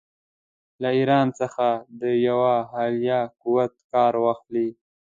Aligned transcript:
له 0.81 0.89
ایران 0.97 1.27
څخه 1.39 1.67
د 2.01 2.03
یوه 2.27 2.55
حایل 2.71 3.07
قوت 3.41 3.73
کار 3.91 4.13
واخلي. 4.23 4.67